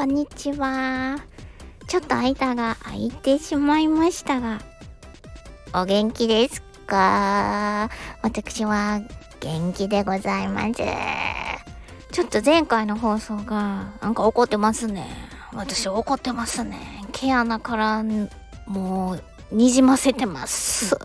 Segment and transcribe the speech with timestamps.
[0.00, 1.18] こんにちは。
[1.86, 4.62] ちょっと間が空いてしまいましたが、
[5.74, 7.90] お元気ですか？
[8.22, 9.02] 私は
[9.40, 10.80] 元気でございます。
[12.12, 15.06] ちょっと前回の放送がなんか怒ってますね。
[15.52, 17.04] 私怒ってますね。
[17.12, 18.02] 毛穴から
[18.66, 19.18] も
[19.50, 20.96] うにじませてます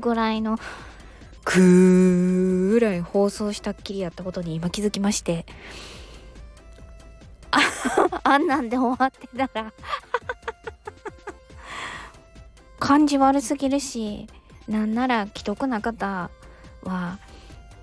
[0.00, 0.58] ぐらいの
[1.44, 5.44] くぐらい放送したっきりやったことに今気づきまして
[7.50, 7.60] あ
[8.24, 9.72] あんなんで終わってたら。
[12.78, 14.26] 感じ悪すぎるし
[14.66, 16.30] なんなら既得な方
[16.82, 17.18] は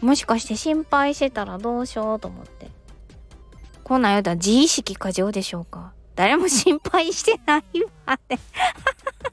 [0.01, 2.69] もしかして心配してたらどうしようと思って。
[3.83, 5.93] こんなん言うたら自意識過剰でしょうか。
[6.15, 7.63] 誰も心配してない
[8.05, 8.39] わね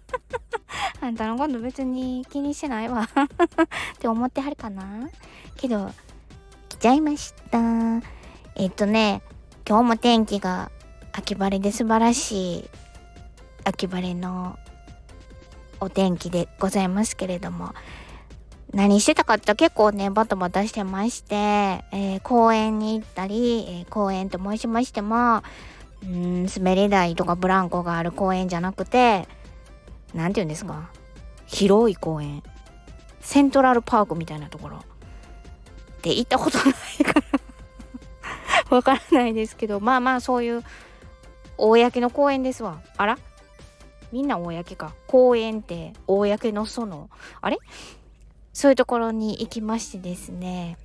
[1.00, 3.02] あんたのこと別に気にしてないわ。
[3.02, 5.08] って思ってはるかな。
[5.56, 5.90] けど、
[6.68, 7.58] 来ちゃいました。
[8.54, 9.22] えっとね、
[9.66, 10.70] 今日も天気が
[11.12, 12.70] 秋晴れで素晴らしい
[13.64, 14.58] 秋晴れの
[15.80, 17.72] お天気でございますけれども、
[18.74, 25.42] 何してたかって結構ね、バタバタしてまして、えー、公園に行ったり、えー、公園と申しましても、
[26.02, 29.28] うん、滑り台とかブランコがある公園じゃなくて、
[30.12, 30.90] 何て言うんですか
[31.46, 32.42] 広い公園。
[33.20, 34.84] セントラルパークみたいなところ。
[36.02, 37.43] で行ったことないから。
[38.74, 40.62] わからないですけどまあまあそういう
[41.56, 42.80] 公の公園ですわ。
[42.96, 43.18] あら？
[44.12, 44.94] みんな公か。
[45.06, 47.58] 公園って公のそのあれ？
[48.52, 50.78] そういうところに行きましてですね。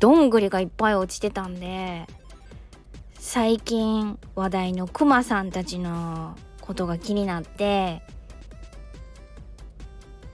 [0.00, 2.06] どんぐりがいっぱい落ちてたんで
[3.18, 8.02] 最近話題のクマさんたちのことが気になって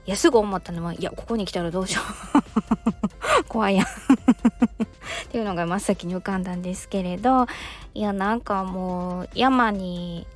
[0.06, 3.44] いやすぐ思ったのはいやここに来たらどうしよう。
[3.46, 3.86] 怖いやん。
[5.30, 7.46] っていうのが真っ先に浮かんだんですけれど
[7.94, 10.26] いやなんかもう山に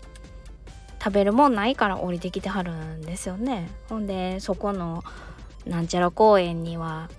[1.03, 3.69] 食べるもんないから降りてきてはるんですよね。
[3.89, 5.03] ほんでそこの
[5.67, 7.11] なんちゃら公園には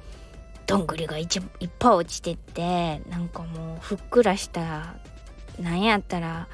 [0.67, 1.27] どんぐりがいっ
[1.77, 4.95] ぱい落ちてってなんかもうふっくらした
[5.59, 6.47] なんやったら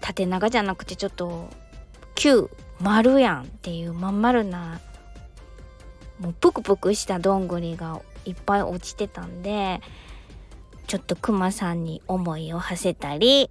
[0.00, 1.48] 縦長じゃなくてちょっと
[2.14, 2.48] 球
[2.80, 4.80] 丸やんっていうまん丸な
[6.20, 9.80] もうぷくぷくしたどんぐりがいっぱい落ちてたんで
[10.86, 13.50] ちょっとクマさんに思いを馳せたり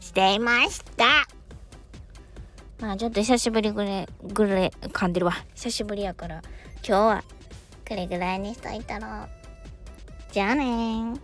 [0.00, 1.04] していました。
[2.80, 5.32] まあちょっと久しぶりぐれぐらい噛んでるわ。
[5.54, 6.42] 久しぶりやから
[6.86, 7.24] 今日は
[7.88, 9.06] これぐらいにしといたろ。
[10.32, 11.14] じゃあね